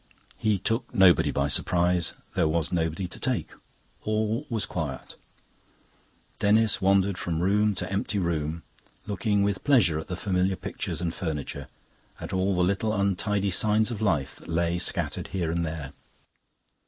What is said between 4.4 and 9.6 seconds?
was quiet; Denis wandered from room to empty room, looking